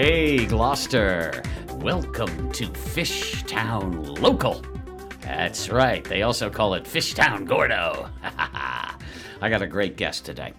[0.00, 1.42] Hey, Gloucester.
[1.78, 4.64] Welcome to Fishtown Local.
[5.22, 6.04] That's right.
[6.04, 8.08] They also call it Fishtown Gordo.
[8.22, 8.96] I
[9.40, 10.52] got a great guest today.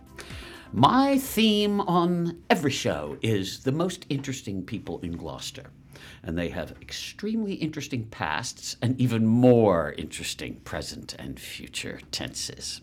[0.73, 5.67] My theme on every show is the most interesting people in Gloucester.
[6.21, 12.81] And they have extremely interesting pasts and even more interesting present and future tenses.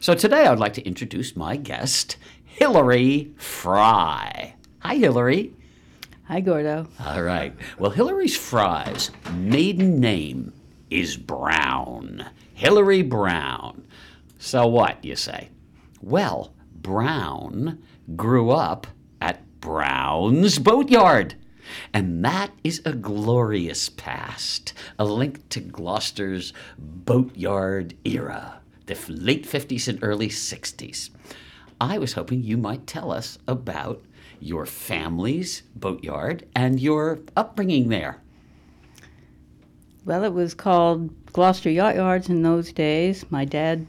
[0.00, 4.54] So today I'd like to introduce my guest, Hilary Fry.
[4.80, 5.54] Hi, Hillary.
[6.28, 6.86] Hi, Gordo.
[7.02, 7.54] All right.
[7.78, 10.52] Well, Hillary Fry's maiden name
[10.90, 12.26] is Brown.
[12.52, 13.86] Hillary Brown.
[14.38, 15.48] So what, you say?
[16.02, 17.82] Well, Brown
[18.14, 18.86] grew up
[19.22, 21.34] at Brown's Boatyard.
[21.94, 29.88] And that is a glorious past, a link to Gloucester's boatyard era, the late 50s
[29.88, 31.08] and early 60s.
[31.80, 34.02] I was hoping you might tell us about
[34.40, 38.20] your family's boatyard and your upbringing there.
[40.04, 43.24] Well, it was called Gloucester Yacht Yards in those days.
[43.30, 43.86] My dad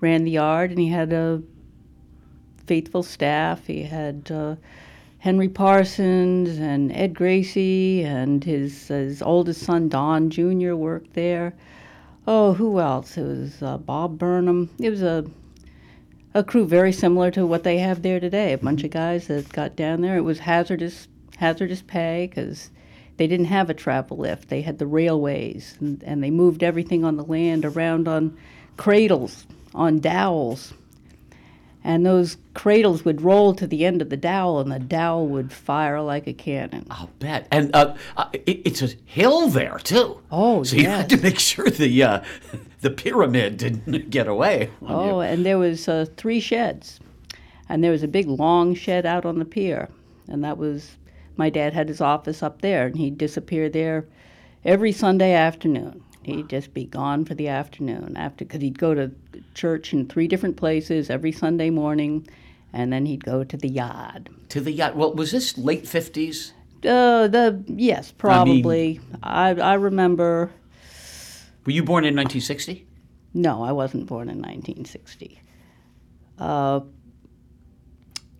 [0.00, 1.42] ran the yard, and he had a
[2.66, 3.66] faithful staff.
[3.66, 4.56] He had uh,
[5.18, 10.74] Henry Parsons and Ed Gracie, and his his oldest son Don Jr.
[10.74, 11.54] worked there.
[12.26, 13.16] Oh, who else?
[13.16, 14.70] It was uh, Bob Burnham.
[14.78, 15.24] It was a
[16.34, 18.52] a crew very similar to what they have there today.
[18.52, 18.98] A bunch of mm-hmm.
[18.98, 20.16] guys that got down there.
[20.16, 22.70] It was hazardous hazardous pay because
[23.16, 24.48] they didn't have a travel lift.
[24.48, 28.36] They had the railways, and, and they moved everything on the land around on
[28.76, 30.72] cradles, on dowels.
[31.84, 35.52] And those cradles would roll to the end of the dowel, and the dowel would
[35.52, 36.86] fire like a cannon.
[36.90, 37.48] I'll bet.
[37.50, 40.20] And uh, uh, it, it's a hill there too.
[40.30, 42.22] Oh, so you had to make sure the uh,
[42.82, 44.70] the pyramid didn't get away.
[44.86, 45.28] Oh, you.
[45.28, 47.00] and there was uh, three sheds,
[47.68, 49.88] and there was a big long shed out on the pier,
[50.28, 50.96] and that was
[51.36, 54.06] my dad had his office up there, and he'd disappear there
[54.64, 56.04] every Sunday afternoon.
[56.22, 59.10] He'd just be gone for the afternoon after because he'd go to
[59.54, 62.26] church in three different places every Sunday morning,
[62.72, 64.28] and then he'd go to the yard.
[64.50, 64.94] to the yard.
[64.96, 66.52] Well, was this late fifties?
[66.84, 69.00] Uh, the yes, probably.
[69.22, 70.50] I I remember.
[71.64, 72.86] Were you born in 1960?
[73.34, 75.40] No, I wasn't born in 1960.
[76.38, 76.80] Uh,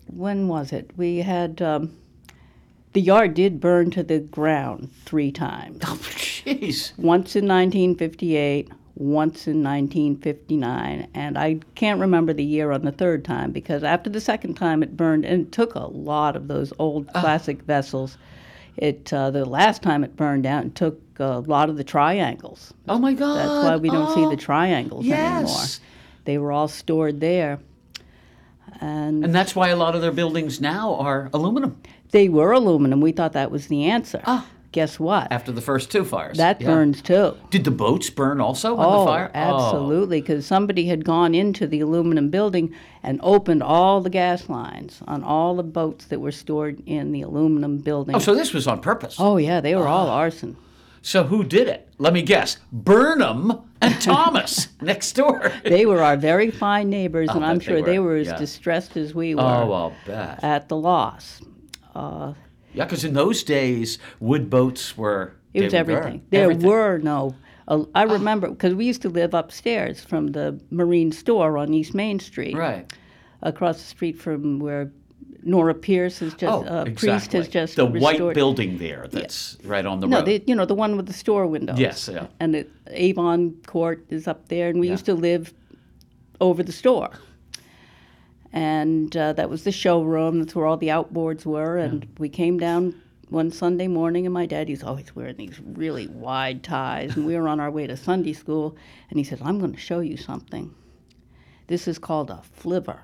[0.07, 0.91] when was it?
[0.97, 1.95] We had um,
[2.91, 5.81] the yard did burn to the ground three times.
[5.87, 6.91] Oh, jeez.
[6.97, 13.25] Once in 1958, once in 1959, and I can't remember the year on the third
[13.25, 16.71] time because after the second time it burned, and it took a lot of those
[16.79, 18.17] old classic vessels.
[18.77, 22.73] It uh, the last time it burned down, and took a lot of the triangles.
[22.87, 23.37] Oh my God.
[23.37, 25.19] That's why we don't see Oh, the triangles anymore.
[25.41, 25.79] yes.
[26.25, 27.59] They were all stored there.
[28.81, 31.77] And And that's why a lot of their buildings now are aluminum
[32.11, 33.01] they were aluminum.
[33.01, 34.21] We thought that was the answer.
[34.27, 34.47] Ah.
[34.73, 35.31] Guess what?
[35.31, 36.37] after the first two fires.
[36.37, 36.67] that Yeah.
[36.67, 37.37] burns too.
[37.51, 39.31] Did the boats burn also oh, the fire?
[39.33, 39.37] Oh.
[39.37, 40.19] absolutely.
[40.19, 45.23] Because somebody had gone into the aluminum building and opened all the gas lines on
[45.23, 48.15] all the boats that were stored in the aluminum building.
[48.15, 49.15] Oh, so this was on purpose.
[49.19, 49.93] Oh, yeah, they were Ah.
[49.95, 50.57] all arson.
[51.03, 51.89] So who did it?
[51.97, 52.57] Let me guess.
[52.71, 55.51] Burnham and Thomas next door.
[55.65, 58.27] They were our very fine neighbors, and I'm bet they sure they were, were as
[58.27, 58.37] yeah.
[58.37, 60.43] distressed as we were Oh, I'll bet.
[60.43, 61.41] at the loss.
[61.93, 62.33] Uh,
[62.73, 65.33] Yeah, because in those days, wood boats were.
[65.53, 66.03] It was everything.
[66.19, 66.21] burn.
[66.31, 66.65] There Everything.
[66.65, 66.69] Ah.
[66.69, 67.35] were no.
[67.67, 71.93] Uh, I remember because we used to live upstairs from the marine store on East
[71.93, 72.91] Main Street, Right.
[73.41, 74.91] across the street from where
[75.45, 76.93] Nora Pierce has just Oh, uh, exactly.
[76.95, 78.19] priest has just the restored.
[78.21, 80.25] white building there that's right on the No, road.
[80.25, 81.77] the, you know the one with the store windows.
[81.79, 82.27] Yes, yeah.
[82.39, 84.93] And the Avon Court is up there, and we Yeah.
[84.93, 85.53] used to live
[86.41, 87.11] over the store.
[88.53, 90.39] And uh, that was the showroom.
[90.39, 91.77] That's where all the outboards were.
[91.77, 96.07] And we came down one Sunday morning, and my dad, he's always wearing these really
[96.07, 97.15] wide ties.
[97.15, 98.77] And we were on our way to Sunday school,
[99.09, 100.73] and he said, I'm going to show you something.
[101.65, 102.99] This is called a flivver,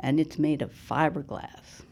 [0.00, 1.82] and it's made of fiberglass.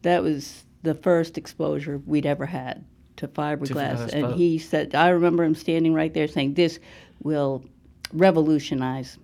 [0.00, 2.84] That was the first exposure we'd ever had
[3.16, 3.98] to fiberglass.
[3.98, 6.78] fiberglass and he said, I remember him standing right there saying, This
[7.22, 7.64] will
[8.12, 9.18] revolutionize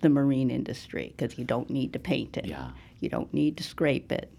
[0.00, 2.46] the marine industry because you don't need to paint it.
[2.46, 2.70] Yeah.
[3.00, 4.30] You don't need to scrape it.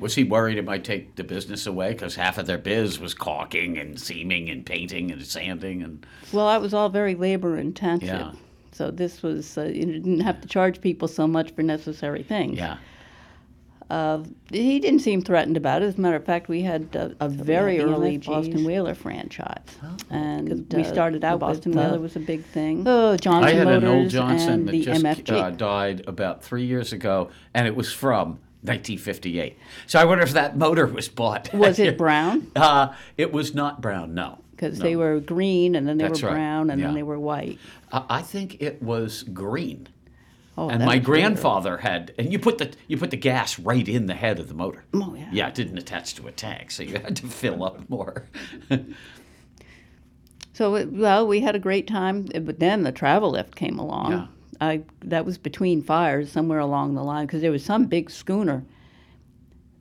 [0.00, 1.90] Was he worried it might take the business away?
[1.92, 6.06] Because half of their biz was caulking and seaming and painting and sanding and.
[6.32, 8.08] Well, that was all very labor intensive.
[8.08, 8.32] Yeah.
[8.70, 12.58] So this was, uh, you didn't have to charge people so much for necessary things.
[12.58, 12.78] Yeah.
[13.90, 15.86] Uh, he didn't seem threatened about it.
[15.86, 18.18] As a matter of fact, we had a, a very early.
[18.18, 19.64] Boston Whaler franchise,
[20.10, 22.84] and we uh, started out Boston the- Whaler was a big thing.
[22.86, 25.30] Oh, I Johnson had Motors an old Johnson and that the just MFG.
[25.32, 29.56] uh, died about three years ago, and it was from 1958.
[29.86, 31.52] So I wonder if that motor was bought.
[31.54, 32.50] Was it brown?
[32.54, 34.38] Uh, it was not brown, no.
[34.50, 34.84] Because No.
[34.84, 36.34] they were green, and then they That's were right.
[36.34, 36.88] brown, and Yeah.
[36.88, 37.58] then they were white.
[37.92, 39.86] Uh, I think it was green.
[40.60, 44.06] Oh, and my grandfather had, and you put the you put the gas right in
[44.06, 44.84] the head of the motor.
[44.92, 45.28] Oh, yeah.
[45.30, 48.26] Yeah, it didn't attach to a tank, so you had to fill up more.
[50.54, 53.78] So, it, well, we had a great time, eh, but then the travel lift came
[53.78, 54.10] along.
[54.10, 54.26] Yeah.
[54.60, 58.64] I that was between fires somewhere along the line because there was some big schooner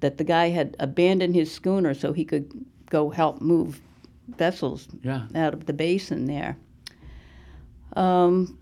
[0.02, 2.52] that the guy had abandoned his schooner so he could
[2.92, 3.82] go help move
[4.28, 5.24] vessels Yeah.
[5.34, 6.58] out of the basin there.
[7.94, 8.60] Um,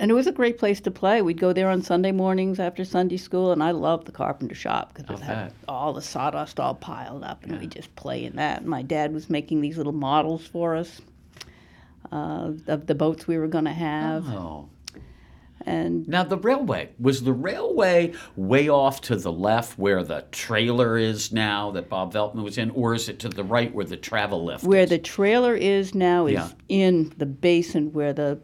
[0.00, 1.22] and it was a great place to play.
[1.22, 4.94] We'd go there on Sunday mornings after Sunday school, and I loved the carpenter shop
[4.94, 8.60] because it had all the sawdust all piled up, and we'd just play in that.
[8.62, 11.00] And my dad was making these little models for us
[12.10, 14.68] uh, of the boats we were going to have, Oh.
[15.66, 20.96] and Now the railway was the railway way off to the left where the trailer
[20.96, 23.96] is now that Bob Veltman was in, or is it to the right where the
[23.98, 24.64] travel lift?
[24.64, 24.90] where is?
[24.90, 26.48] the trailer is now is Yeah.
[26.70, 28.40] in the basin where the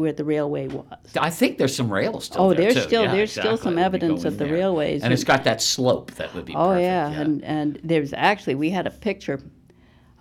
[0.00, 0.84] where the railway was.
[1.18, 2.80] I think there's some rails still Oh, there there's too.
[2.82, 4.54] still- Yeah, there's still some evidence of the there.
[4.54, 6.54] railways, and it's got that slope that would be.
[6.54, 9.40] Oh perfect, yeah, and and there's actually we had a picture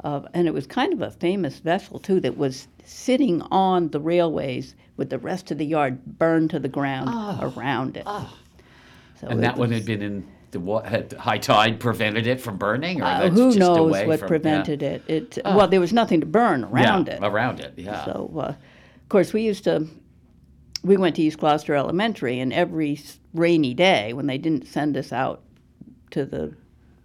[0.01, 3.99] of, and it was kind of a famous vessel too that was sitting on the
[3.99, 7.09] railways with the rest of the yard burned to the ground
[7.41, 8.03] around it.
[8.05, 8.11] So
[9.23, 9.27] Oh.
[9.31, 12.57] and it that one had been in the what had high tide prevented it from
[12.57, 15.03] burning, or uh, who just knows what from, prevented it?
[15.07, 17.19] It well, there was nothing to burn yeah, around yeah, it.
[17.23, 18.05] Around it, yeah.
[18.05, 18.53] So, uh,
[19.09, 19.87] of course, we used to.
[20.83, 22.99] We went to East Gloucester Elementary, and every
[23.33, 25.41] rainy day, when they didn't send us out
[26.11, 26.53] to the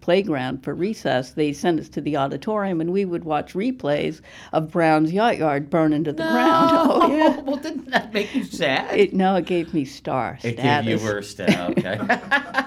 [0.02, 4.20] playground for recess, they sent us to the auditorium, and we would watch replays
[4.52, 6.70] of Brown's Yacht Yard burn into the ground.
[7.02, 7.40] Oh yeah.
[7.46, 8.94] well, didn't that make you sad?
[8.94, 10.86] It, no, it gave me star It status.
[10.86, 11.40] gave you worst.
[11.40, 11.98] uh, Okay.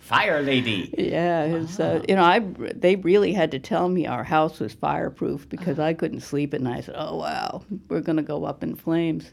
[0.00, 0.94] Fire lady.
[0.96, 2.40] Yeah, it's, uh, you know, I
[2.74, 6.60] they really had to tell me our house was fireproof because I couldn't sleep at
[6.60, 6.78] night.
[6.78, 9.32] I said, "Oh wow, we're going to go up in flames."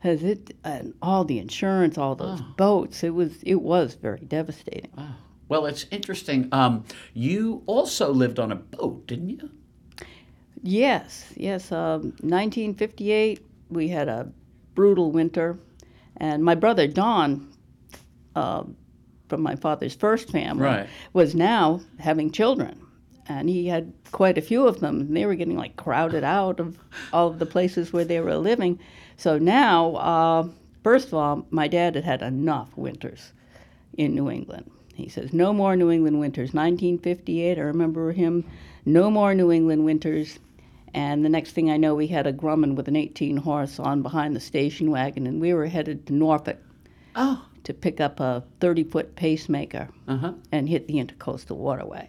[0.00, 3.02] Has it and all the insurance, all those boats?
[3.02, 4.90] It was it was very devastating.
[5.48, 6.48] Well, it's interesting.
[6.52, 9.50] Um, you also lived on a boat, didn't you?
[10.62, 11.70] Yes, yes.
[11.70, 14.28] Um, 1958, we had a
[14.74, 15.58] brutal winter,
[16.16, 17.48] and my brother Don,
[18.34, 18.64] uh,
[19.28, 20.88] from my father's first family, Right.
[21.12, 22.80] was now having children,
[23.28, 25.00] and he had quite a few of them.
[25.00, 26.78] And they were getting like crowded out of
[27.12, 28.78] all of the places where they were living.
[29.16, 30.48] So now, uh,
[30.84, 33.32] first of all, my dad had had enough winters
[33.96, 34.70] in New England.
[34.94, 36.54] He says, no more New England winters.
[36.54, 38.44] 1958, I remember him,
[38.86, 40.38] no more New England winters.
[40.94, 44.00] And the next thing I know, we had a Grumman with an 18 horse on
[44.00, 46.56] behind the station wagon, and we were headed to Norfolk
[47.14, 47.42] Oh.
[47.66, 50.32] To pick up a 30 foot pacemaker Uh huh.
[50.52, 52.08] and hit the intercoastal waterway.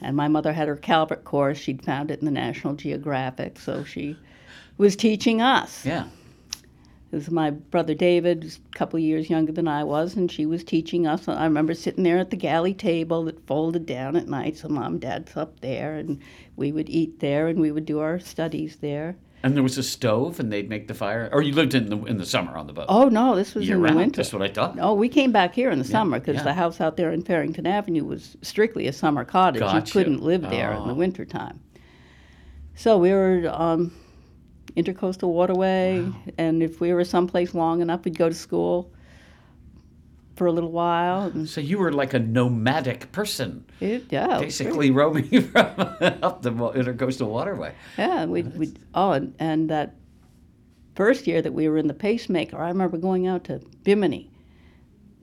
[0.00, 1.58] And my mother had her Calvert course.
[1.58, 4.16] She'd found it in the National Geographic, so she
[4.78, 5.84] was teaching us.
[5.84, 6.06] Yeah.
[7.10, 10.30] It was my brother David, who's a couple of years younger than I was, and
[10.30, 11.26] she was teaching us.
[11.26, 14.56] I remember sitting there at the galley table that folded down at night.
[14.58, 16.20] So mom, and dad's up there, and
[16.56, 19.16] we would eat there, and we would do our studies there.
[19.42, 21.28] And there was a stove, and they'd make the fire.
[21.32, 22.86] Or you lived in the in the summer on the boat.
[22.88, 23.96] Oh no, this was Year in the round.
[23.96, 24.16] winter.
[24.16, 24.76] That's what I thought.
[24.80, 26.42] Oh, we came back here in the summer because yeah.
[26.42, 29.60] the house out there in Farrington Avenue was strictly a summer cottage.
[29.60, 29.86] Gotcha.
[29.86, 30.94] You couldn't live there in the oh.
[30.94, 31.60] winter time.
[32.74, 33.92] So we were on
[34.76, 36.04] intercoastal waterway,
[36.36, 38.92] and if we were someplace long enough, we'd go to school
[40.38, 41.24] for a little while.
[41.24, 45.66] And So you were like a nomadic person, it, yeah, basically roaming from
[46.22, 47.74] up the intercoastal waterway.
[47.98, 49.96] Yeah, we we oh, and, and that
[50.94, 54.30] first year that we were in the pacemaker, I remember going out to Bimini.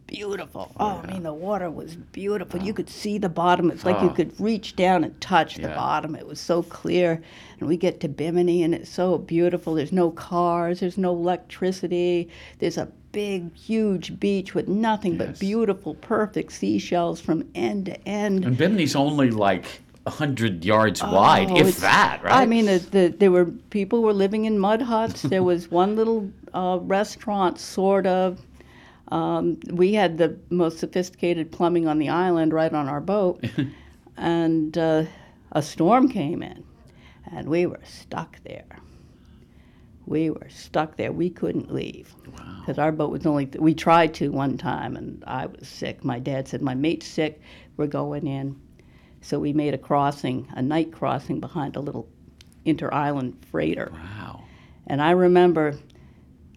[0.07, 0.71] Beautiful.
[0.79, 2.61] Oh, I mean, the water was beautiful.
[2.61, 3.71] You could see the bottom.
[3.71, 4.13] It's like you Oh.
[4.13, 6.15] could reach down and touch the bottom.
[6.15, 7.23] It was so clear.
[7.59, 9.73] And we get to Bimini, and it's so beautiful.
[9.73, 10.79] There's no cars.
[10.81, 12.29] There's no electricity.
[12.59, 18.43] There's a big, huge beach with nothing but beautiful, perfect seashells from end to end.
[18.43, 22.33] And Bimini's only like a hundred yards wide, Oh, if that, right?
[22.33, 25.21] I mean, the, the, there were people were living in mud huts.
[25.21, 28.41] There was one little uh, restaurant, sort of.
[29.07, 33.45] Um, we had the most sophisticated plumbing on the island, right on our boat,
[34.17, 35.05] and uh,
[35.53, 36.65] a storm came in,
[37.31, 38.65] and we were stuck there.
[40.05, 41.11] We were stuck there.
[41.11, 42.13] We couldn't leave
[42.59, 43.45] because our boat was only.
[43.57, 46.03] we tried to one time, and I was sick.
[46.03, 47.41] My dad said, "My mate's sick.
[47.77, 48.59] We're going in."
[49.21, 52.07] So we made a crossing, a night crossing behind a little
[52.65, 53.91] inter-island freighter.
[53.91, 54.43] wow.
[54.87, 55.75] And I remember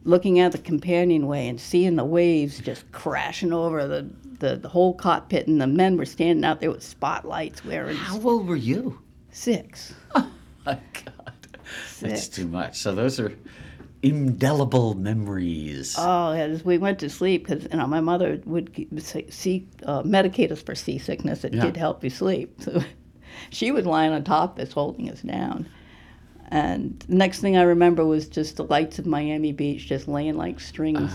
[0.04, 4.92] looking at the companionway and seeing the waves just crashing over the, the, the whole
[4.94, 9.00] cockpit, and the men were standing out there with spotlights wearing How old were you?
[9.30, 9.94] six.
[10.14, 10.30] Oh
[10.66, 11.17] My God,
[12.00, 12.36] that's Six.
[12.36, 12.76] too much.
[12.78, 13.32] So those are
[14.02, 15.96] indelible memories.
[15.98, 18.70] Oh, as we went to sleep, because you know my mother would
[19.30, 21.44] see, uh, medicate us for seasickness.
[21.44, 21.62] It Yeah.
[21.66, 22.60] did help you sleep.
[22.62, 22.82] So
[23.50, 25.68] she was lying on top of us, holding us down.
[26.50, 30.36] And the next thing I remember was just the lights of Miami Beach just laying
[30.36, 31.12] like strings.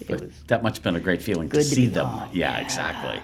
[0.00, 2.06] it was that must have been a great feeling to Good to see them.
[2.06, 2.28] home.
[2.32, 2.64] Yeah, Yeah.
[2.64, 3.20] exactly.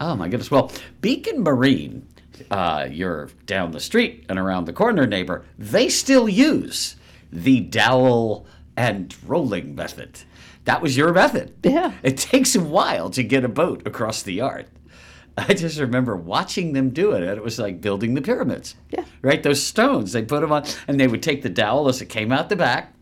[0.00, 0.50] Oh my goodness.
[0.50, 2.06] Well, Beacon Marine,
[2.50, 5.44] uh, you're down the street and around the corner neighbor.
[5.58, 6.96] They still use
[7.32, 8.46] the dowel
[8.76, 10.20] and rolling method.
[10.64, 11.54] That was your method.
[11.62, 11.92] Yeah.
[12.02, 14.66] It takes a while to get a boat across the yard.
[15.38, 18.74] I just remember watching them do it, and it was like building the pyramids.
[18.90, 19.04] Yeah.
[19.22, 19.42] Right?
[19.42, 22.32] Those stones, they put them on, and they would take the dowel as it came
[22.32, 22.94] out the back,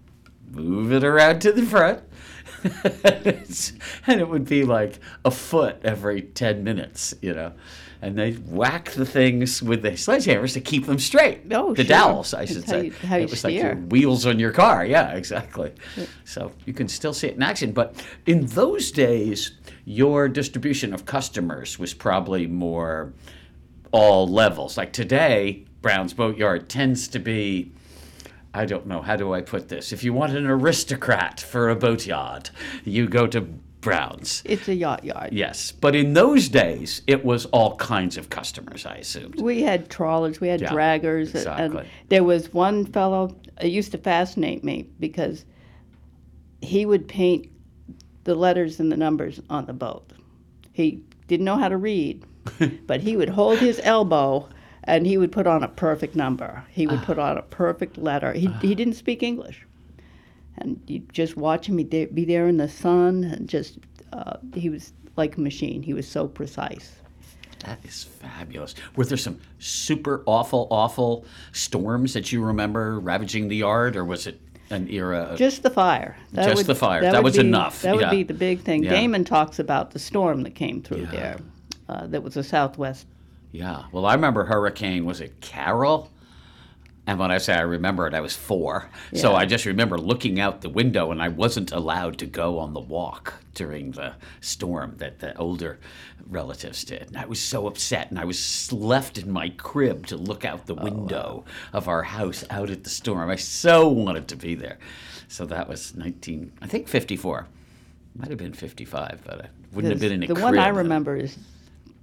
[0.51, 2.03] move it around to the front,
[4.07, 7.53] and it would be like a foot every 10 minutes, you know.
[8.03, 11.43] And they whack the things with the sledgehammers to keep them straight.
[11.51, 11.89] Oh, the sure.
[11.89, 12.87] dowels, I should say.
[12.87, 14.87] you- it was like your wheels on your car.
[14.87, 15.73] Yeah, exactly.
[16.25, 17.73] So you can still see it in action.
[17.73, 19.53] But in those days,
[19.85, 23.13] your distribution of customers was probably more
[23.93, 24.79] all levels.
[24.79, 27.71] Like today, Brown's Boatyard tends to be,
[28.53, 29.93] I don't know, how do I put this?
[29.93, 32.51] If you want an aristocrat for a boatyard,
[32.85, 33.43] you go to
[33.81, 34.43] Brown's.
[34.45, 35.33] it's a yacht yard.
[35.33, 35.73] Yes.
[35.73, 39.41] But in those days, it was all kinds of customers, I assumed.
[39.41, 41.79] We had trawlers, we had Yeah, draggers, exactly.
[41.81, 43.35] and there was one fellow.
[43.61, 45.47] It used to fascinate me because
[46.61, 47.49] he would paint
[48.25, 50.13] the letters and the numbers on the boat.
[50.73, 52.25] He didn't know how to read,
[52.87, 54.47] but he would hold his elbow
[54.85, 56.65] and he would put on a perfect number.
[56.71, 58.33] He would put on a perfect letter.
[58.33, 59.67] He, he didn't speak English.
[60.59, 63.79] And you just watch him be there, be there in the sun and just,
[64.13, 65.83] uh, he was like a machine.
[65.83, 66.97] He was so precise.
[67.65, 68.75] That is fabulous.
[68.97, 74.27] Were there some super awful, awful storms that you remember ravaging the yard, or was
[74.27, 76.17] it an era of Just the fire.
[76.33, 77.03] That Just the fire.
[77.03, 77.83] That would was be- enough.
[77.83, 78.11] That would Yeah.
[78.11, 78.85] be the big thing.
[78.85, 78.91] Yeah.
[78.91, 81.11] Damon talks about the storm that came through Yeah.
[81.11, 81.37] there.
[81.89, 83.07] Uh, that was a southwest.
[83.53, 83.85] Yeah.
[83.93, 86.11] Well, I remember Hurricane, was it Carol?
[87.07, 88.89] And when I say I remember it, I was four.
[89.15, 92.73] So I just remember looking out the window and I wasn't allowed to go on
[92.73, 95.81] the walk during the storm that the older
[96.29, 97.09] relatives did.
[97.09, 98.11] And I was so upset.
[98.11, 102.05] And I was left in my crib to look out the oh, window of our
[102.05, 103.29] house out at the storm.
[103.29, 104.79] I so wanted to be there.
[105.27, 107.49] So that was 19, I think 54.
[108.15, 110.39] Might have been 55, but I wouldn't have been in a the crib.
[110.39, 111.37] The one I remember is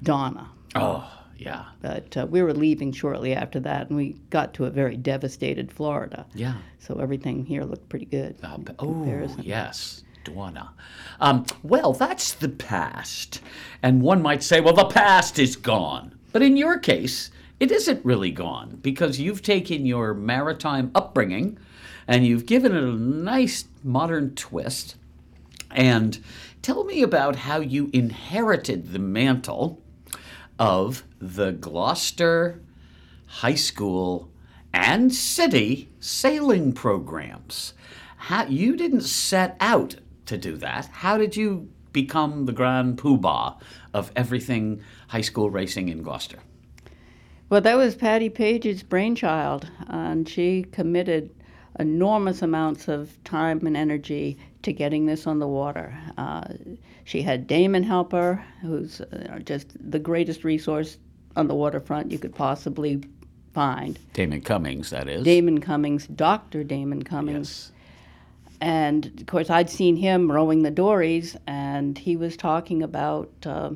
[0.04, 0.50] Donna.
[0.76, 1.66] Oh, yeah.
[1.82, 5.72] But uh, we were leaving shortly after that, and we got to a very devastated
[5.72, 6.26] Florida.
[6.34, 6.56] Yeah.
[6.80, 8.38] So everything here looked pretty good.
[8.44, 10.74] Uh, oh, yes, Donna.
[11.20, 13.42] Um, well, that's the past.
[13.82, 16.18] And one might say, well, the past is gone.
[16.32, 21.58] But in your case, it isn't really gone because you've taken your maritime upbringing
[22.08, 24.96] and you've given it a nice modern twist.
[25.72, 26.20] And
[26.62, 29.82] tell me about how you inherited the mantle
[30.60, 32.62] of the Gloucester
[33.28, 34.30] High School
[34.74, 37.74] and City sailing programs.
[38.18, 39.96] How, you didn't set out
[40.26, 40.88] to do that.
[40.88, 43.60] How did you become the grand poobah
[43.94, 46.40] of everything high school racing in Gloucester?
[47.50, 51.30] Well, that was Patty Page's brainchild, and she committed
[51.80, 54.38] enormous amounts of time and energy
[54.68, 55.98] to getting this on the water.
[56.18, 56.44] Uh,
[57.06, 60.98] she had Damon help her, who's uh, just the greatest resource
[61.38, 63.02] on the waterfront you could possibly
[63.54, 63.98] find.
[64.14, 65.24] Damon Cummings, that is.
[65.24, 66.64] Damon Cummings, Dr.
[66.64, 67.72] Damon Cummings.
[67.72, 68.58] Yes.
[68.60, 73.70] And of course, I'd seen him rowing the dories, and he was talking about uh,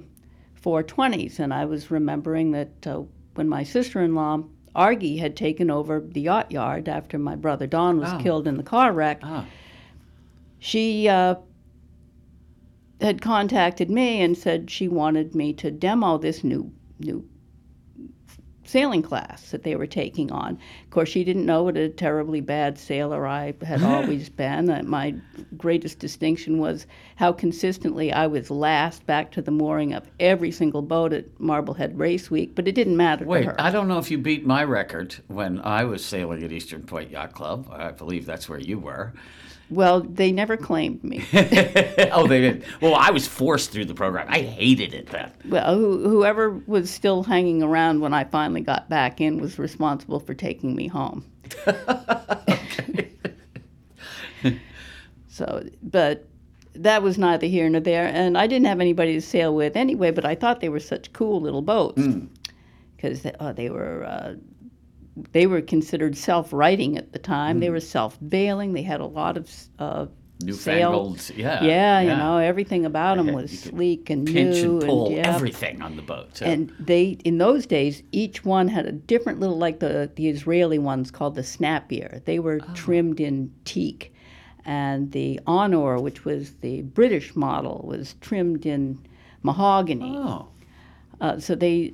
[0.63, 1.39] 420s.
[1.39, 3.03] And I was remembering that uh,
[3.36, 4.43] when my sister in law,
[4.75, 8.17] Argie, had taken over the yacht yard after my brother Don was Oh.
[8.19, 9.45] killed in the car wreck, Ah,
[10.62, 11.36] she uh,
[13.01, 17.27] had contacted me and said she wanted me to demo this new new
[18.63, 20.58] sailing class that they were taking on.
[20.86, 24.70] Of course, she didn't know what a terribly bad sailor I had always been.
[24.70, 25.15] Uh, My
[25.58, 30.84] greatest distinction was how consistently I was last back to the mooring of every single
[30.84, 33.56] boat at Marblehead Race Week, but it didn't matter Wait, to her.
[33.58, 36.84] Wait, I don't know if you beat my record when I was sailing at Eastern
[36.84, 37.68] Point Yacht Club.
[37.72, 39.13] I believe that's where you were.
[39.72, 41.24] Well, they never claimed me.
[42.12, 42.66] oh, they did.
[42.82, 44.28] Well, I was forced through the program.
[44.30, 45.32] I hated it then.
[45.48, 50.20] Well, who, whoever was still hanging around when I finally got back in was responsible
[50.20, 51.25] for taking me home.
[55.32, 56.28] So, but
[56.75, 58.06] that was neither here nor there.
[58.06, 61.13] And I didn't have anybody to sail with anyway, but I thought they were such
[61.13, 62.04] cool little boats
[62.96, 64.04] because they, uh, they were.
[64.04, 64.34] Uh,
[65.34, 67.60] they were considered self-righting at the time.
[67.60, 68.74] They were self-bailing.
[68.74, 69.50] They had a lot of
[69.80, 70.06] uh.
[70.44, 71.63] Newfangled, yeah.
[71.63, 75.36] Yeah, you know, everything about them was sleek and Pinch new and pull and yeah.
[75.36, 76.38] everything on the boat.
[76.38, 80.27] so- And they, in those days, each one had a different little, like the the
[80.30, 82.24] Israeli ones called the snappier.
[82.25, 82.74] They were Oh.
[82.74, 84.15] trimmed in teak,
[84.65, 88.98] and the honor, which was the British model, was trimmed in
[89.44, 90.15] mahogany.
[90.18, 90.48] oh.
[91.20, 91.94] Uh, so they,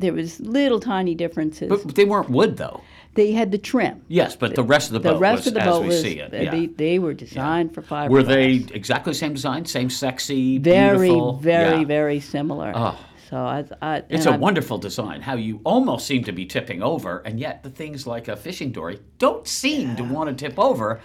[0.00, 1.68] there was little tiny differences.
[1.68, 2.80] But they weren't wood, though.
[3.14, 4.02] they had the trim.
[4.08, 5.88] Yes, but the rest of the, The boat rest was of the as boat we
[5.88, 6.30] was see it.
[6.30, 6.66] they, yeah.
[6.76, 8.08] they were designed for fiberglass.
[8.10, 11.32] Were they exactly the same design, same sexy, very, beautiful?
[11.38, 11.84] very, Yeah.
[11.84, 12.72] very similar?
[12.74, 12.98] Oh.
[13.28, 15.20] So I, I It's a I- wonderful design.
[15.20, 18.72] How you almost seem to be tipping over, and yet the things like a fishing
[18.72, 21.00] dory don't seem to want to tip over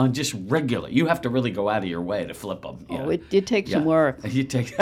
[0.00, 0.88] on just regular.
[0.88, 2.84] You have to really go out of your way to flip them.
[2.88, 4.18] Oh, it, it takes some work.
[4.30, 4.74] You take.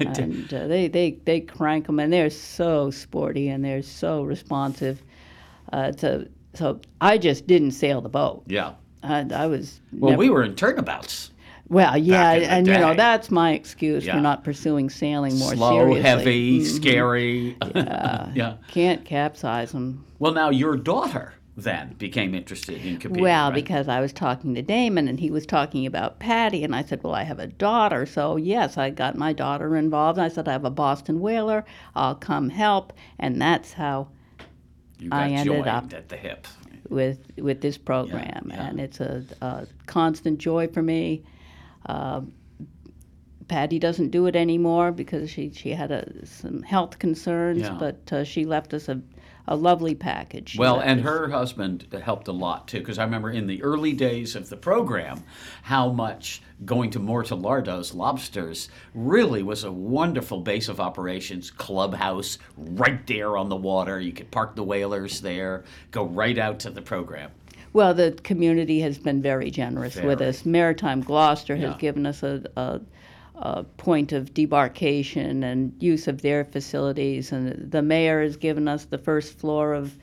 [0.00, 5.02] and uh, they, they, they crank them and they're so sporty and they're so responsive.
[5.72, 8.44] Uh, so, so I just didn't sail the boat.
[8.46, 8.74] yeah.
[9.02, 11.30] I, I was Well, never- we were in turnabouts.
[11.68, 14.14] well, yeah, and you know that's my excuse Yeah.
[14.16, 16.02] for not pursuing sailing more Slow, seriously.
[16.02, 16.66] heavy, Mhm.
[16.66, 17.56] scary.
[18.34, 18.54] yeah.
[18.68, 20.04] Can't capsize them.
[20.18, 23.22] Well, now your daughter then became interested in competing.
[23.22, 23.54] Well, right?
[23.54, 27.02] because I was talking to Damon and he was talking about Patty, and I said,
[27.02, 28.04] Well, I have a daughter.
[28.04, 30.18] So, yes, I got my daughter involved.
[30.18, 31.64] I said, I have a Boston whaler.
[31.94, 32.92] I'll come help.
[33.18, 34.08] And that's how
[35.10, 36.46] I ended up- at the hip.
[36.88, 38.66] with with this program, yeah.
[38.68, 41.24] and it's a, a constant joy for me.
[41.86, 42.20] Uh,
[43.48, 47.76] Patty doesn't do it anymore because she she had a, some health concerns, Yeah.
[47.78, 49.00] but uh, she left us a,
[49.48, 50.50] a lovely package.
[50.50, 53.92] She Well, and her husband helped a lot too, because I remember in the early
[53.92, 55.22] days of the program,
[55.62, 63.06] how much going to Mortillaro's Lobsters really was a wonderful base of operations, clubhouse right
[63.06, 64.00] there on the water.
[64.00, 67.30] You could park the whalers there, go right out to the program.
[67.72, 70.46] Well, the community has been very generous with us.
[70.46, 71.78] Maritime Gloucester has Yeah.
[71.78, 72.80] given us a, a,
[73.36, 78.84] a point of debarkation and use of their facilities, and the mayor has given us
[78.86, 79.94] the first floor of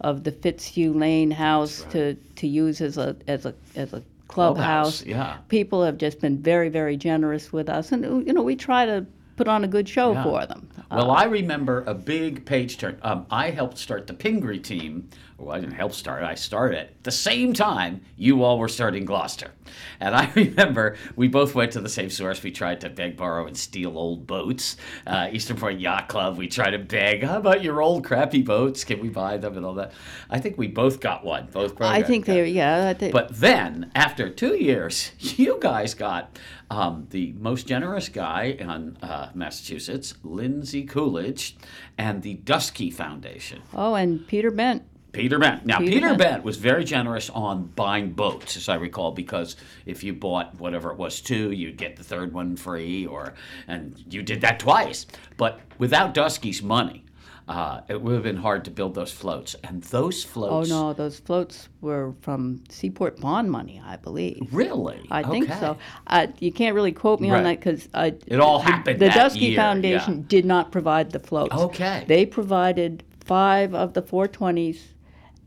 [0.00, 5.02] of the Fitzhugh Lane house to, to use as a as a as a clubhouse.
[5.02, 5.38] Clubhouse, yeah.
[5.48, 9.04] People have just been very very generous with us, and you know we try to
[9.38, 10.22] put on a good show Yeah.
[10.24, 10.68] for them.
[10.90, 12.98] Well, I remember a big page turn.
[13.02, 15.08] Um, I helped start the Pingree team.
[15.36, 16.24] Well, I didn't help start.
[16.24, 19.52] I started at the same time you all were starting Gloucester.
[20.00, 22.42] And I remember we both went to the same source.
[22.42, 24.76] We tried to beg, borrow, and steal old boats.
[25.06, 28.82] Uh, Eastern Point Yacht Club, we tried to beg, how about your old crappy boats?
[28.82, 29.92] Can we buy them and all that?
[30.28, 32.88] I think we both got one, both I think they're yeah.
[32.88, 36.36] I think, but then, after two years, you guys got
[36.70, 41.56] um, the most generous guy in uh, Massachusetts, Lindsay Coolidge,
[41.96, 43.62] and the Dusky Foundation.
[43.74, 45.64] oh, and Peter Bent Peter Bent.
[45.64, 46.18] Now, Peter Peter, Bent.
[46.18, 46.44] Bent.
[46.44, 50.98] was very generous on buying boats, as I recall, because if you bought whatever it
[50.98, 53.34] was two, you'd get the third one free, or
[53.66, 55.06] and you did that twice.
[55.36, 57.04] But without Dusky's money,
[57.48, 59.56] uh, it would have been hard to build those floats.
[59.64, 60.70] And those floats.
[60.70, 64.48] Oh no, those floats were from Seaport bond money, I believe.
[64.52, 65.78] really, I think so.
[66.06, 67.88] Uh, you can't really quote me on that because
[68.26, 70.24] It all the, happened The Dusky year, Foundation yeah.
[70.28, 71.54] did not provide the floats.
[71.54, 72.04] Okay.
[72.06, 74.80] They provided five of the 420s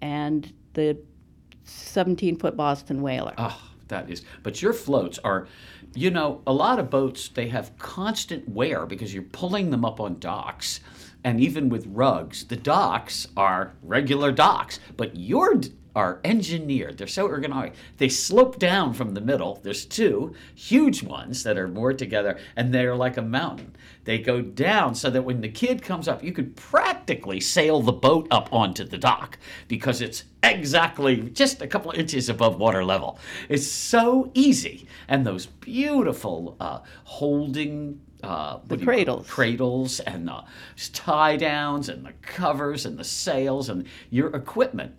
[0.02, 0.98] and the
[1.66, 3.34] 17 foot Boston whaler.
[3.38, 4.24] Oh, that is.
[4.42, 5.48] But your floats are,
[5.94, 10.00] you know, a lot of boats they have constant wear because you're pulling them up
[10.00, 10.80] on docks,
[11.24, 16.98] and even with rugs, the docks are regular docks, but your d- are engineered.
[16.98, 17.74] They're so ergonomic.
[17.98, 19.60] They slope down from the middle.
[19.62, 23.76] There's two huge ones that are moored together, and they're like a mountain.
[24.06, 27.92] They go down so that when the kid comes up, you could practically sail the
[27.92, 32.84] boat up onto the dock because it's exactly just a couple of inches above water
[32.84, 33.20] level.
[33.50, 34.88] It's so easy.
[35.08, 38.00] And those beautiful uh, holding.
[38.24, 39.28] Uh, The you cradles.
[39.30, 40.44] cradles and the
[40.94, 44.94] tie downs and the covers and the sails and your equipment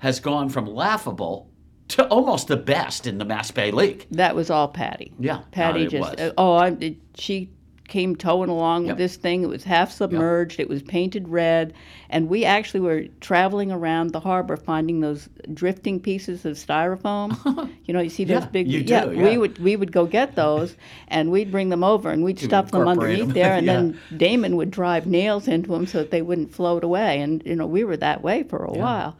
[0.00, 1.50] has gone from laughable
[1.88, 4.06] to almost the best in the Mass Bay League.
[4.10, 5.12] That was all Patty.
[5.18, 6.18] Yeah, Patty just.
[6.18, 6.32] was.
[6.36, 7.50] oh, I, she
[7.88, 8.92] came towing along Yep.
[8.92, 9.42] with this thing.
[9.42, 10.58] It was half submerged.
[10.60, 11.72] It was painted red,
[12.10, 17.70] and we actually were traveling around the harbor finding those drifting pieces of styrofoam.
[17.84, 18.68] you know, you see those Yeah, big.
[18.68, 19.22] you yeah, do, yeah.
[19.22, 20.76] we would we would go get those,
[21.08, 23.72] and we'd bring them over, and we'd stuff them underneath them, there, and yeah.
[23.74, 27.20] then Damon would drive nails into them so that they wouldn't float away.
[27.20, 29.16] And you know, we were that way for a while,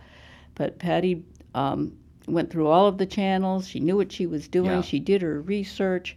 [0.55, 1.23] but Patty.
[1.55, 1.97] Um,
[2.29, 3.69] went through all of the channels.
[3.69, 4.83] She knew what she was doing.
[4.83, 6.17] She did her research,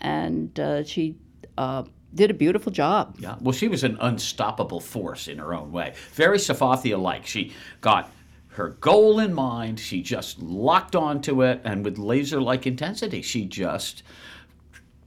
[0.00, 1.14] and uh, she
[1.58, 1.84] uh,
[2.14, 3.16] did a beautiful job.
[3.18, 3.36] Yeah.
[3.40, 5.94] Well, she was an unstoppable force in her own way.
[6.12, 7.26] Very Safathia like.
[7.26, 8.10] She got
[8.48, 9.80] her goal in mind.
[9.80, 14.02] She just locked onto it, and with laser like intensity, she just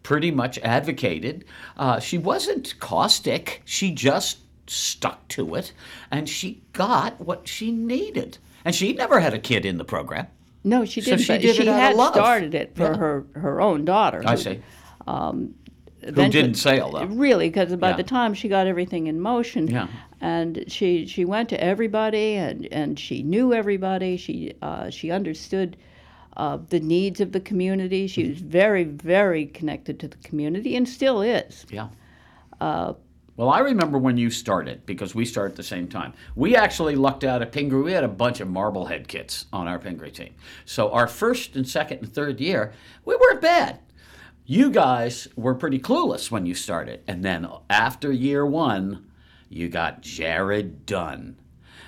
[0.04, 1.46] pretty much advocated.
[1.78, 5.74] Uh, she wasn't caustic, she just stuck to it,
[6.12, 8.38] and she got what she needed.
[8.64, 10.28] And she never had a kid in the program.
[10.64, 11.20] No, she didn't.
[11.22, 12.98] she did she had started it for Yeah.
[12.98, 14.24] her her own daughter.
[14.26, 14.62] I who- see.
[16.06, 17.06] Who didn't sail, though.
[17.06, 17.96] Really, because by Yeah.
[17.98, 19.88] the time she got everything in motion, Yeah.
[20.22, 24.18] and she she went to everybody, and and she knew everybody.
[24.18, 25.78] She uh, she understood.
[26.38, 28.08] Uh, the needs of the community.
[28.08, 31.66] She was very, very connected to the community and still is.
[31.72, 31.88] Yeah.
[32.60, 36.12] well, I remember when you started because we started at the same time.
[36.36, 37.82] We actually lucked out at Pingree.
[37.84, 40.34] We had a bunch of Marblehead kits on our Pingree team.
[40.66, 42.74] So our first and second and third year,
[43.06, 43.80] we weren't bad.
[44.48, 47.02] You guys were pretty clueless when you started.
[47.08, 49.08] And then after year one,
[49.50, 51.38] you got Jared Dunn.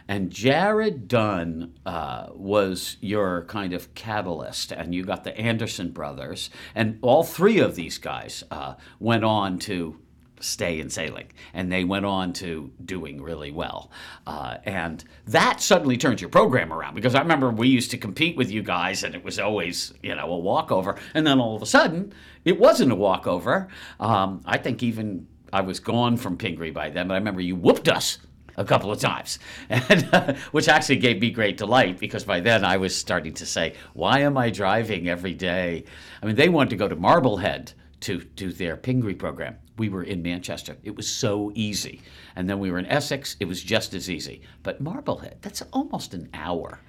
[0.08, 6.50] And Jared Dunn uh, was your kind of catalyst, and you got the Anderson brothers,
[6.74, 10.00] and all three of these guys uh, went on to
[10.39, 13.91] stay in sailing, and they went on to doing really well.
[14.26, 18.38] Uh, and that suddenly turned your program around because I remember we used to compete
[18.38, 21.62] with you guys, and it was always you know a walkover, and then all of
[21.62, 22.13] a sudden
[22.50, 23.68] it wasn't a walkover.
[24.00, 27.56] Um, I think even I was gone from Pingree by then, but I remember you
[27.56, 28.20] whooped us
[28.58, 32.66] a couple of times, and, uh, which actually gave me great delight because by then
[32.66, 35.84] I was starting to say, why am I driving every day?
[36.22, 39.58] I mean, they wanted to go to Marblehead to do their Pingree program.
[39.78, 40.76] We were in Manchester.
[40.84, 42.02] It was so easy.
[42.36, 43.36] And then we were in Essex.
[43.40, 44.42] It was just as easy.
[44.64, 46.80] But Marblehead, that's almost an hour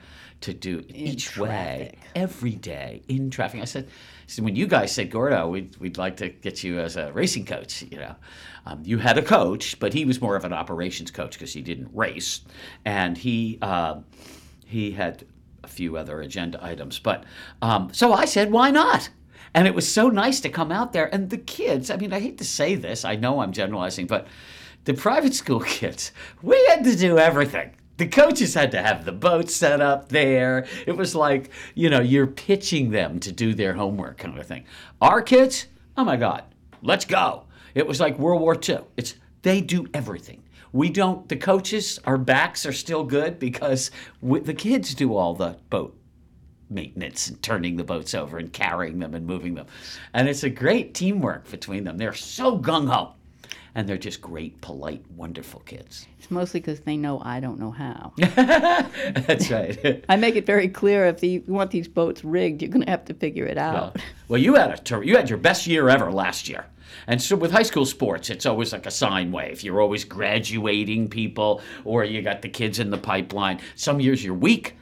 [0.41, 3.61] to do each way every day in traffic.
[3.61, 6.79] I said, I said when you guys said Gordo, we'd, we'd like to get you
[6.79, 7.83] as a racing coach.
[7.83, 8.15] You know,
[8.67, 11.63] um, you had a coach, but he was more of an operations coach because he
[11.63, 12.43] didn't race,
[12.85, 14.01] and he uh,
[14.65, 15.27] he had
[15.65, 16.99] a few other agenda items.
[16.99, 17.25] But
[17.63, 19.11] um, so I said, why not?
[19.55, 21.13] And it was so nice to come out there.
[21.13, 24.27] And the kids, I mean, I hate to say this, I know I'm generalizing, but
[24.85, 27.73] the private school kids, we had to do everything.
[27.99, 30.67] The coaches had to have the boat set up there.
[30.87, 34.65] It was like, you know, you're pitching them to do their homework kind of thing.
[35.01, 36.45] Our kids, oh my God,
[36.81, 37.45] let's go.
[37.75, 38.81] It was like World War II.
[38.97, 40.45] It's they do everything.
[40.73, 41.29] We don't.
[41.29, 45.99] The coaches, our backs are still good because we, the kids do all the boat
[46.71, 49.67] maintenance and turning the boats over and carrying them and moving them.
[50.15, 51.99] And it's a great teamwork between them.
[51.99, 53.15] They're so gung ho.
[53.75, 56.07] And they're just great, polite, wonderful kids.
[56.19, 58.13] It's mostly because they know I don't know how.
[58.19, 60.05] That's right.
[60.09, 63.05] I make it very clear if you want these boats rigged, you're going to have
[63.07, 63.97] to figure it out.
[64.29, 66.67] Well, you had a ter- you had your best year ever last year.
[67.07, 69.63] And so with high school sports, it's always like a sine wave.
[69.63, 73.61] You're always graduating people, or you got the kids in the pipeline.
[73.77, 74.77] Some years you're weak,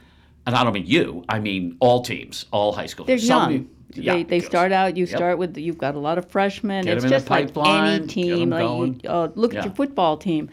[0.45, 1.23] and I don't mean you.
[1.29, 3.05] I mean all teams, all high school.
[3.05, 3.69] They're Some young.
[3.93, 4.97] Yeah, they they start out.
[4.97, 5.17] You Yep.
[5.17, 6.85] start with you've got a lot of freshmen.
[6.85, 8.49] Get it's 'em in the just like pipeline, any team.
[8.49, 8.61] Like
[9.03, 9.59] you, uh, look Yeah.
[9.59, 10.49] at your football team.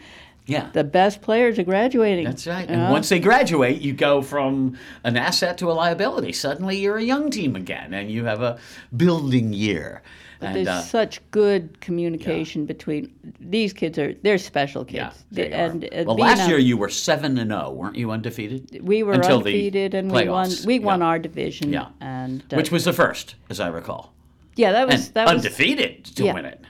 [0.47, 0.67] Yeah.
[0.73, 2.25] The best players are graduating.
[2.25, 2.69] That's right.
[2.69, 2.91] And know?
[2.91, 6.33] once they graduate, you go from an asset to a liability.
[6.33, 8.57] Suddenly, you're a young team again, and you have a
[8.95, 10.03] building year.
[10.41, 13.97] And there's uh, such good communication between these kids.
[13.97, 14.95] Are they're special kids?
[14.95, 15.55] yeah, they are.
[15.55, 18.11] and uh, well, last year you were seven and zero, weren't you?
[18.11, 18.79] Undefeated.
[18.81, 20.47] we were until undefeated and we won.
[20.49, 20.65] playoffs.
[20.65, 21.05] We won Yeah.
[21.05, 21.71] our division.
[21.73, 21.89] Yeah.
[22.01, 24.13] and uh, which was the first, as I recall,
[24.55, 26.33] yeah, that was and that was undefeated to yeah.
[26.33, 26.61] win it.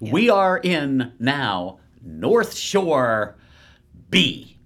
[0.00, 3.36] We are in now North Shore
[4.08, 4.56] B,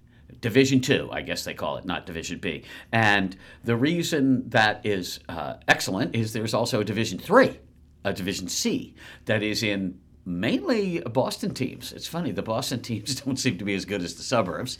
[0.41, 2.63] Division Two, I guess they call it, not Division B.
[2.91, 7.59] And the reason that is uh, excellent is there's also a Division Three,
[8.05, 11.91] a Division C, that is in mainly Boston teams.
[11.91, 14.77] It's funny, the Boston teams don't seem to be as good as the suburbs.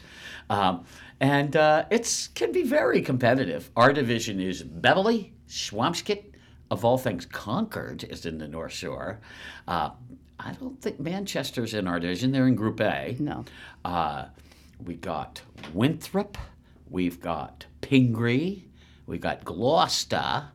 [0.48, 0.84] Um,
[1.20, 3.70] and uh, it's can be very competitive.
[3.76, 6.24] Our division is Beverly, Swampscott,
[6.70, 9.20] of all things, Concord is in the North Shore.
[9.68, 9.90] Uh,
[10.38, 12.32] I don't think Manchester's in our division.
[12.32, 13.16] They're in Group A.
[13.18, 13.44] no.
[13.84, 14.26] Uh,
[14.84, 15.40] we got
[15.72, 16.36] Winthrop.
[16.90, 18.66] We've got Pingree.
[19.06, 20.48] We've got Gloucester.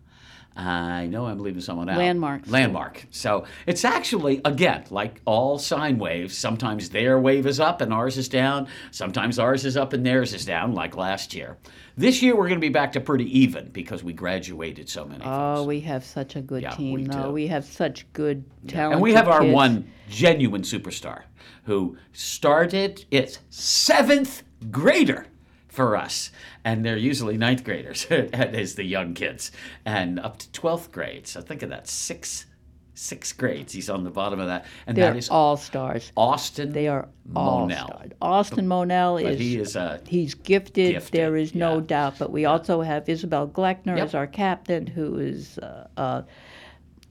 [0.55, 1.97] I know I'm leaving someone out.
[1.97, 2.41] Landmark.
[2.47, 3.05] Landmark.
[3.09, 8.17] So it's actually, again, like all sine waves, sometimes their wave is up and ours
[8.17, 8.67] is down.
[8.91, 11.57] Sometimes ours is up and theirs is down, like last year.
[11.95, 15.23] This year we're going to be back to pretty even because we graduated so many
[15.25, 15.67] Oh, folks.
[15.67, 17.23] we have such a good Yeah, team, we though.
[17.27, 17.31] do.
[17.31, 18.93] We have such good talent.
[18.95, 21.23] And we have our one genuine superstar
[21.63, 25.27] who started its seventh grader.
[25.71, 26.31] For us.
[26.63, 29.51] And they're usually ninth graders as the young kids,
[29.86, 31.25] and up to 12th grade.
[31.27, 32.45] So think of that six
[32.93, 33.73] six grades.
[33.73, 34.65] He's on the bottom of that.
[34.86, 36.12] And They're that is all stars.
[36.15, 37.88] Austin They are all Monell.
[37.88, 38.12] stars.
[38.21, 41.86] Austin Monell But is he is a he's gifted, Gifted, There is no yeah.
[41.88, 42.15] doubt.
[42.19, 44.05] But we also have Isabel Gleckner Yep.
[44.07, 46.21] as our captain, who is uh, uh,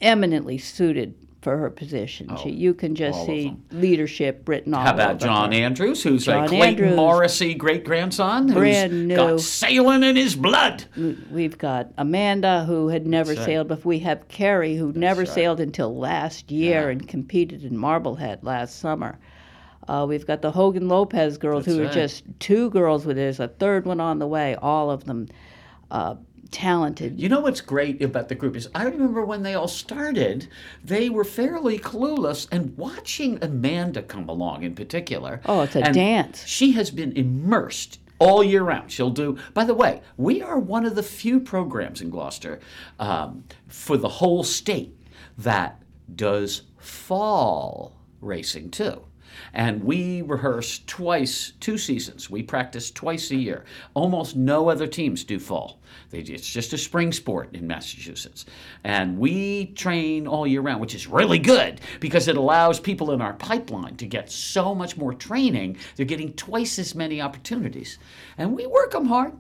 [0.01, 2.37] eminently suited for her position.
[2.43, 5.59] she, you can just Oh, see leadership written all How about over John her.
[5.59, 6.97] Andrews, who's a Clayton Andrews.
[6.97, 9.17] Morrissey great grandson who's Brand new.
[9.17, 10.85] got sailing in his blood?
[11.31, 13.47] We've got Amanda, who had never That's right.
[13.47, 13.89] sailed before.
[13.91, 15.29] We have Carrie, who never right.
[15.29, 16.89] sailed until last year Yeah.
[16.91, 19.19] and competed in Marblehead last summer.
[19.89, 23.41] Uh, we've got the Hogan Lopez girls, who That's are just two girls, with there's
[23.41, 24.55] a third one on the way.
[24.57, 25.27] All of them
[25.91, 26.15] uh,
[26.51, 27.21] talented.
[27.21, 30.49] You know what's great about the group is I remember when they all started,
[30.85, 35.41] they were fairly clueless, and watching Amanda come along in particular.
[35.47, 36.47] Oh, it's a dance.
[36.47, 38.93] She has been immersed all year round.
[38.93, 39.39] She'll do.
[39.55, 42.61] By the way, we are one of the few programs in Gloucester
[42.99, 44.97] um, for the whole state
[45.39, 45.83] that
[46.15, 49.03] does fall racing too.
[49.53, 52.31] And we rehearse twice, two seasons.
[52.31, 53.65] We practice twice a year.
[53.95, 55.81] Almost no other teams do fall.
[56.11, 58.47] They, it's just a spring sport in Massachusetts.
[58.85, 63.21] And we train all year round, which is really good because it allows people in
[63.21, 65.77] our pipeline to get so much more training.
[65.97, 67.99] They're getting twice as many opportunities.
[68.39, 69.33] And we work them hard.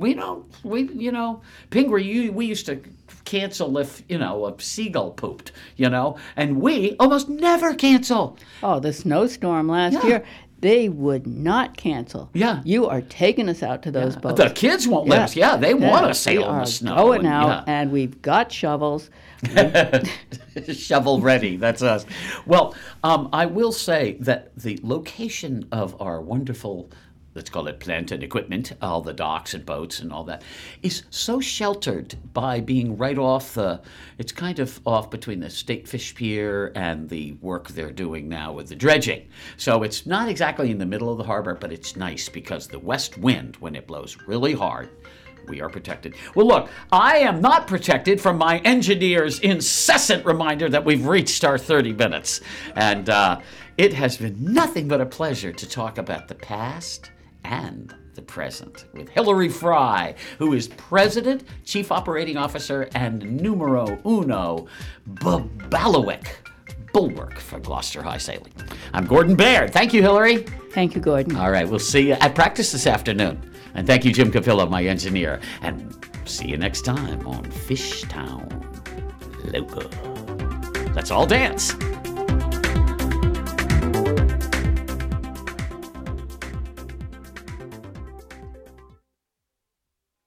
[0.00, 2.80] We don't, we, you know, Pingree, you, we used to
[3.26, 8.38] cancel if, you know, a seagull pooped, you know, and we almost never cancel.
[8.62, 10.06] Oh, the snowstorm last Yeah.
[10.06, 10.24] year,
[10.60, 12.30] they would not cancel.
[12.32, 12.62] Yeah.
[12.64, 14.40] You are taking us out to those boats.
[14.42, 15.36] The kids won't let us.
[15.36, 16.96] Yeah, they want to sail in are the snow.
[16.96, 19.10] Going and- out, and we've got shovels.
[20.72, 21.56] shovel ready.
[21.56, 22.04] That's us.
[22.46, 26.90] Well, um, I will say that the location of our wonderful,
[27.40, 30.42] let's call it plant and equipment, all the docks and boats and all that,
[30.82, 33.80] is so sheltered by being right off the.
[34.18, 38.52] It's kind of off between the State Fish Pier and the work they're doing now
[38.52, 39.26] with the dredging.
[39.56, 42.78] So it's not exactly in the middle of the harbor, but it's nice because the
[42.78, 44.90] west wind, when it blows really hard,
[45.48, 46.16] we are protected.
[46.34, 51.56] Well, look, I am not protected from my engineer's incessant reminder that we've reached our
[51.56, 52.42] 30 minutes.
[52.76, 53.40] And uh,
[53.78, 57.10] it has been nothing but a pleasure to talk about the past
[57.44, 64.66] and the present with Hillary Fry, who is President, Chief Operating Officer, and numero uno
[65.08, 66.26] Babalowick
[66.92, 68.52] bulwark for Gloucester High Sailing.
[68.92, 69.72] I'm Gordon Baird.
[69.72, 70.38] Thank you, Hillary.
[70.72, 71.36] Thank you, Gordon.
[71.36, 73.50] All right, we'll see you at practice this afternoon.
[73.74, 75.40] And thank you, Jim Capillo, my engineer.
[75.62, 78.48] And see you next time on Fishtown
[79.52, 79.90] Local.
[80.94, 81.74] Let's all dance.